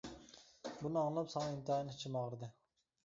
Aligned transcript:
بۇنى 0.79 0.97
ئاڭلاپ 1.01 1.29
ساڭا 1.35 1.53
ئىنتايىن 1.53 1.93
ئىچىم 1.93 2.19
ئاغرىدى. 2.23 2.51